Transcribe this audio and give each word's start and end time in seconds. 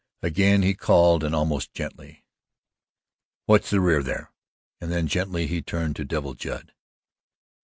Again 0.23 0.63
he 0.63 0.73
called 0.73 1.23
and 1.23 1.35
almost 1.35 1.75
gently: 1.75 2.25
"Watch 3.45 3.69
the 3.69 3.79
rear, 3.79 4.01
there," 4.01 4.31
and 4.79 4.91
then 4.91 5.05
gently 5.05 5.45
he 5.45 5.61
turned 5.61 5.95
to 5.97 6.05
Devil 6.05 6.33
Judd. 6.33 6.73